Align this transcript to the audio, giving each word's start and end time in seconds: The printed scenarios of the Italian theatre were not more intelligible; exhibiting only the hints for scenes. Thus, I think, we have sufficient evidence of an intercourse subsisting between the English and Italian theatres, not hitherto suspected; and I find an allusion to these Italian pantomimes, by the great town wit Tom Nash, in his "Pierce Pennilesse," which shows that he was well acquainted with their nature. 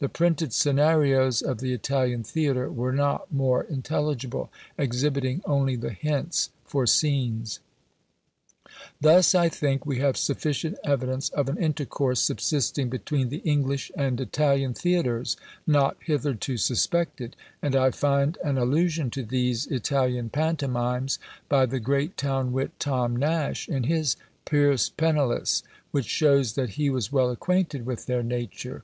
The 0.00 0.08
printed 0.08 0.52
scenarios 0.52 1.40
of 1.40 1.58
the 1.60 1.72
Italian 1.72 2.24
theatre 2.24 2.68
were 2.68 2.90
not 2.92 3.32
more 3.32 3.62
intelligible; 3.62 4.50
exhibiting 4.76 5.40
only 5.44 5.76
the 5.76 5.92
hints 5.92 6.50
for 6.64 6.84
scenes. 6.84 7.60
Thus, 9.00 9.36
I 9.36 9.48
think, 9.48 9.86
we 9.86 10.00
have 10.00 10.16
sufficient 10.16 10.78
evidence 10.84 11.28
of 11.28 11.48
an 11.48 11.58
intercourse 11.58 12.18
subsisting 12.20 12.88
between 12.90 13.28
the 13.28 13.36
English 13.44 13.92
and 13.96 14.20
Italian 14.20 14.74
theatres, 14.74 15.36
not 15.64 15.96
hitherto 16.00 16.56
suspected; 16.56 17.36
and 17.62 17.76
I 17.76 17.92
find 17.92 18.36
an 18.42 18.58
allusion 18.58 19.10
to 19.10 19.22
these 19.22 19.68
Italian 19.68 20.28
pantomimes, 20.28 21.20
by 21.48 21.66
the 21.66 21.78
great 21.78 22.16
town 22.16 22.52
wit 22.52 22.72
Tom 22.80 23.14
Nash, 23.14 23.68
in 23.68 23.84
his 23.84 24.16
"Pierce 24.44 24.88
Pennilesse," 24.88 25.62
which 25.92 26.06
shows 26.06 26.54
that 26.54 26.70
he 26.70 26.90
was 26.90 27.12
well 27.12 27.30
acquainted 27.30 27.86
with 27.86 28.06
their 28.06 28.24
nature. 28.24 28.82